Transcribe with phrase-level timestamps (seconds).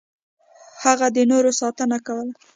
[0.83, 2.33] هغه د نورو ساتنه کوله.